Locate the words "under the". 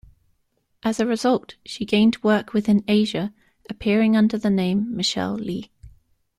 4.17-4.49